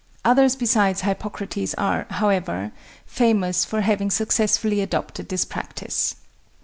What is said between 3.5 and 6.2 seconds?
for having successfully adopted this practice.